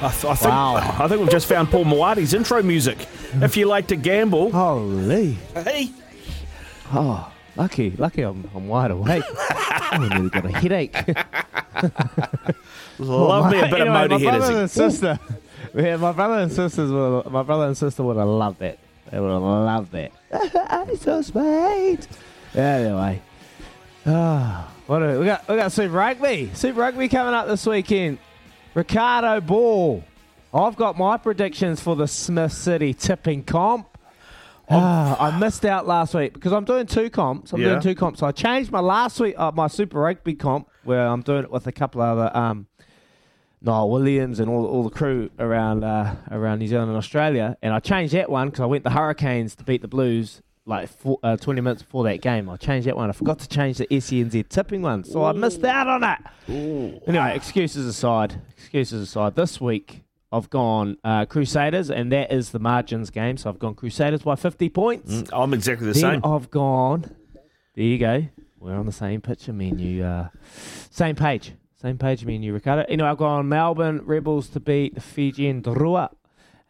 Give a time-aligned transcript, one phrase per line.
[0.00, 0.76] I, th- I think Wow.
[0.76, 3.06] I think we've just found Paul Moati's intro music.
[3.42, 5.32] If you like to gamble, Holy.
[5.54, 5.90] hey,
[6.92, 9.24] Oh, lucky, lucky I'm, I'm wide awake.
[9.50, 10.94] I nearly got a headache.
[12.98, 14.38] love me a bit Anyway, of my motorhead.
[14.38, 15.18] brother and sister.
[15.74, 18.78] Yeah, my brother and sisters would, my brother and sister would have loved it.
[19.10, 20.12] They would have loved it.
[20.32, 22.06] I'm so sweet.
[22.54, 23.20] Anyway,
[24.06, 25.46] ah, what do we got?
[25.48, 26.50] We got Super Rugby.
[26.54, 28.18] Super Rugby coming up this weekend.
[28.78, 30.04] Ricardo Ball.
[30.54, 33.98] I've got my predictions for the Smith City tipping comp.
[34.70, 37.52] Ah, I missed out last week because I'm doing two comps.
[37.52, 37.70] I'm Yeah.
[37.70, 38.20] doing two comps.
[38.20, 41.50] So I changed my last week, uh, my Super Rugby comp, where I'm doing it
[41.50, 42.68] with a couple of other um,
[43.60, 47.56] Niall Williams and all, all the crew around uh, around New Zealand and Australia.
[47.60, 50.88] And I changed that one because I went the Hurricanes to beat the Blues like
[50.88, 52.48] four, uh, 20 minutes before that game.
[52.48, 53.08] I changed that one.
[53.08, 57.02] I forgot to change the SENZ tipping one, so I missed out on it.
[57.08, 62.58] Anyway, excuses aside, excuses aside, this week I've gone uh, Crusaders, and that is the
[62.58, 63.36] margins game.
[63.38, 65.12] So I've gone Crusaders by 50 points.
[65.12, 66.20] Mm, I'm exactly the Then same.
[66.24, 67.16] I've gone.
[67.74, 68.26] There you go.
[68.60, 70.04] We're on the same picture, me and you.
[70.04, 70.28] Uh,
[70.90, 71.52] same page.
[71.80, 72.84] Same page, me and you, Ricardo.
[72.88, 76.10] Anyway, I've gone Melbourne Rebels to beat the Fijian Drua.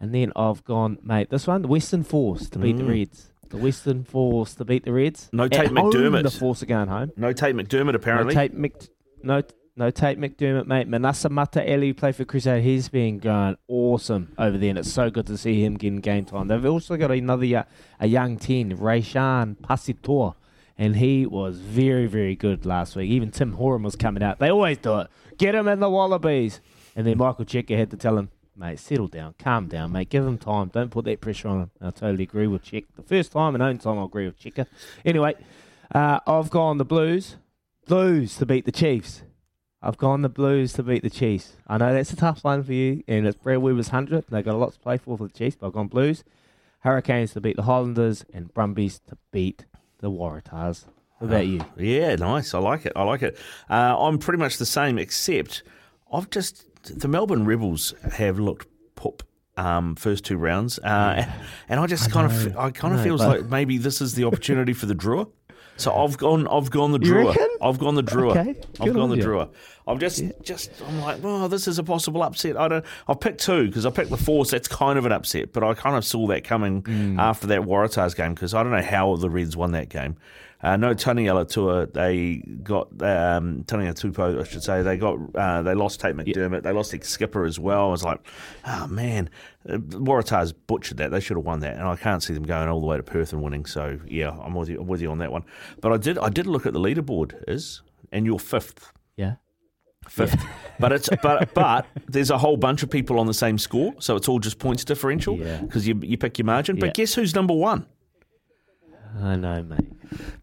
[0.00, 2.90] And then I've gone, mate, this one, the Western Force to beat the Mm.
[2.90, 3.32] Reds.
[3.50, 5.28] The Western Force to beat the Reds.
[5.32, 6.22] No At Tate McDermott.
[6.22, 7.12] The Force are going home.
[7.16, 8.34] No Tate McDermott apparently.
[8.34, 8.74] No Tate, Mc,
[9.22, 9.42] no,
[9.76, 10.88] no Tate McDermott, mate.
[10.88, 12.62] Manasa Mataele play for Crusade.
[12.62, 16.24] He's been going awesome over there, and it's so good to see him getting game
[16.24, 16.48] time.
[16.48, 17.64] They've also got another yo-
[18.00, 20.34] a young 10, Reesjan Pasitoa,
[20.76, 23.10] and he was very, very good last week.
[23.10, 24.38] Even Tim Horan was coming out.
[24.38, 25.08] They always do it.
[25.38, 26.60] Get him in the Wallabies.
[26.96, 28.28] And then Michael Cheika had to tell him,
[28.58, 30.10] mate, settle down, calm down, mate.
[30.10, 30.68] Give him time.
[30.68, 31.70] Don't put that pressure on him.
[31.80, 32.84] I totally agree with Check.
[32.96, 34.66] The first time and only time I agree with Cheika.
[35.04, 35.34] Anyway,
[35.94, 37.36] uh, I've gone the Blues.
[37.86, 39.22] Blues to beat the Chiefs.
[39.80, 41.52] I've gone the Blues to beat the Chiefs.
[41.66, 44.24] I know that's a tough one for you, and it's Brad Weber's 100.
[44.28, 46.24] They've got a lot to play for for the Chiefs, but I've gone Blues.
[46.80, 49.64] Hurricanes to beat the Highlanders, and Brumbies to beat
[50.00, 50.84] the Waratahs.
[51.18, 51.60] What about you?
[51.76, 52.54] Yeah, nice.
[52.54, 52.92] I like it.
[52.94, 53.36] I like it.
[53.68, 55.62] Uh, I'm pretty much the same, except
[56.12, 59.22] I've just the Melbourne Rebels have looked poop.
[59.56, 61.28] Um, first two rounds, uh,
[61.68, 64.22] and I just kind of, I kind of know, feels like maybe this is the
[64.22, 65.28] opportunity for the Drua.
[65.76, 67.36] So I've gone, I've gone the Drua.
[67.60, 68.36] I've gone the Drua.
[68.36, 69.24] Okay, I've gone the you.
[69.24, 69.50] Drua.
[69.88, 72.56] I'm just, just, I'm like, well, this is a possible upset.
[72.56, 72.84] I don't.
[73.08, 74.50] I've picked two because I picked the Force.
[74.50, 77.18] That's kind of an upset, but I kind of saw that coming Mm.
[77.18, 80.16] after that Waratahs game because I don't know how the Reds won that game.
[80.60, 84.82] Uh, no Tony Alatua, they got um, Tony Atupo, I should say.
[84.82, 86.64] They got uh, they lost Tate McDermott.
[86.64, 87.86] They lost their skipper as well.
[87.86, 88.18] I was like,
[88.66, 89.30] oh man,
[89.68, 91.12] uh, Waratahs butchered that.
[91.12, 93.04] They should have won that, and I can't see them going all the way to
[93.04, 93.66] Perth and winning.
[93.66, 94.80] So yeah, I'm with you.
[94.80, 95.44] I'm with you on that one.
[95.80, 99.34] But I did I did look at the leaderboard is, and you're fifth Yeah.
[100.06, 100.44] Fifth.
[100.80, 104.14] But it's but but there's a whole bunch of people on the same score, so
[104.14, 105.60] it's all just points differential Yeah.
[105.60, 106.76] because you you pick your margin.
[106.76, 106.82] Yeah.
[106.86, 107.84] But guess who's number one?
[109.20, 109.88] I know, mate.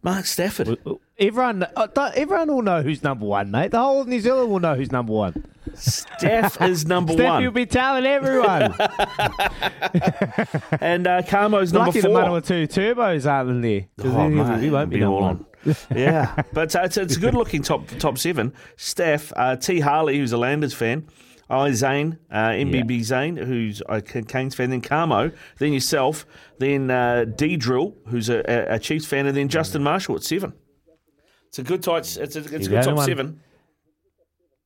[0.04, 0.78] Mark Stafford.
[1.18, 3.72] Everyone, uh, everyone will know who's number one, mate.
[3.72, 5.46] The whole of New Zealand will know who's number one.
[5.74, 8.64] Staff is number Steph, one, you'll be telling everyone.
[10.82, 12.20] and uh, Carmo's number Lucky the four.
[12.20, 13.86] Manawatu turbos aren't in there.
[14.04, 15.36] Oh, mate, we won't be number all one.
[15.38, 15.46] on.
[15.96, 18.54] yeah, but uh, it's, it's a good looking top top seven.
[18.78, 21.08] Steph, uh, T Harley, who's a Landers fan.
[21.50, 26.26] I Zane, uh, MBB Zane, who's a Canes fan, then Carmo, then yourself,
[26.58, 30.24] then uh, D Drill, who's a, a, a Chiefs fan, and then Justin Marshall at
[30.24, 30.54] seven.
[31.48, 32.18] It's a good tight.
[32.18, 33.40] It's a, it's a good top one- seven.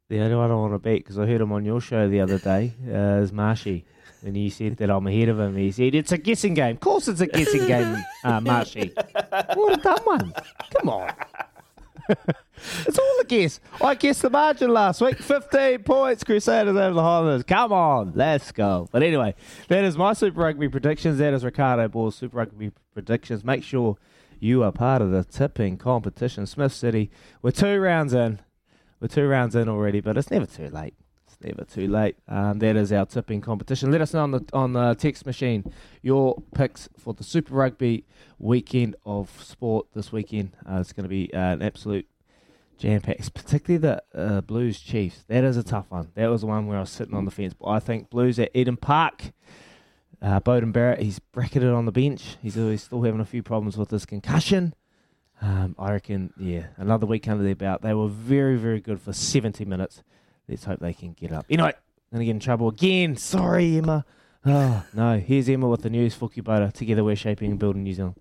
[0.10, 2.20] The only one I want to beat because I heard him on your show the
[2.20, 3.86] other day uh, is Marshy.
[4.26, 5.56] And you said that I'm ahead of him.
[5.56, 6.76] He said it's a guessing game.
[6.76, 8.92] Of course, it's a guessing game, uh, Marshy.
[9.54, 10.34] What a dumb one!
[10.76, 11.14] Come on,
[12.86, 13.60] it's all a guess.
[13.82, 15.20] I guessed the margin last week.
[15.20, 17.44] 15 points, Crusaders over the Highlanders.
[17.44, 18.90] Come on, let's go.
[18.92, 19.36] But anyway,
[19.70, 21.20] that is my Super Rugby predictions.
[21.20, 23.46] That is Ricardo Ball's Super Rugby predictions.
[23.46, 23.96] Make sure
[24.40, 26.46] you are part of the tipping competition.
[26.46, 27.10] Smith City,
[27.42, 28.40] we're two rounds in.
[29.00, 30.94] We're two rounds in already, but it's never too late.
[31.28, 32.18] It's never too late.
[32.28, 33.92] Um, that is our tipping competition.
[33.92, 38.06] Let us know on the on the text machine your picks for the Super Rugby
[38.40, 40.52] weekend of sport this weekend.
[40.70, 42.08] Uh, it's going to be uh, an absolute
[42.78, 45.24] jam packs, particularly the uh, Blues Chiefs.
[45.28, 46.12] That is a tough one.
[46.16, 47.54] That was the one where I was sitting on the fence.
[47.54, 49.32] But I think Blues at Eden Park.
[50.22, 52.36] Uh, Beauden Barrett, he's bracketed on the bench.
[52.42, 54.74] He's always still having a few problems with his concussion.
[55.42, 57.82] Um, I reckon, yeah, another week under their belt.
[57.82, 60.04] They were very, very good for 70 minutes.
[60.48, 61.46] Let's hope they can get up.
[61.50, 61.74] Anyway,
[62.12, 63.16] going to get in trouble again.
[63.16, 64.06] Sorry, Emma.
[64.46, 65.20] Oh, no.
[65.20, 66.74] Here's Emma with the news for Kubota.
[66.74, 68.16] Together we're shaping and building New Zealand.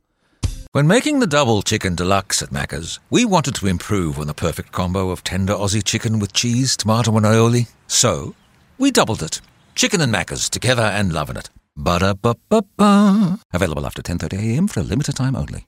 [0.73, 4.71] When making the double chicken deluxe at Macca's, we wanted to improve on the perfect
[4.71, 7.69] combo of tender Aussie chicken with cheese, tomato, and aioli.
[7.87, 8.35] So,
[8.76, 9.41] we doubled it.
[9.75, 11.49] Chicken and Macca's together and loving it.
[11.76, 13.38] Ba-da-ba-ba-ba.
[13.53, 15.67] Available after 10.30am for a limited time only.